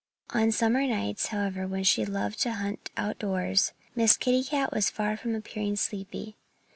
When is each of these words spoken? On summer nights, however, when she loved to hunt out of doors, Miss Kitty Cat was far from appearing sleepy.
On 0.31 0.51
summer 0.51 0.81
nights, 0.87 1.27
however, 1.27 1.67
when 1.67 1.83
she 1.83 2.05
loved 2.05 2.39
to 2.41 2.53
hunt 2.53 2.89
out 2.97 3.11
of 3.11 3.19
doors, 3.19 3.71
Miss 3.95 4.17
Kitty 4.17 4.43
Cat 4.43 4.73
was 4.73 4.89
far 4.89 5.15
from 5.15 5.35
appearing 5.35 5.75
sleepy. 5.75 6.35